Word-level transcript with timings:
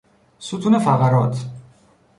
ستون 0.39 0.79
فقرات 0.79 1.37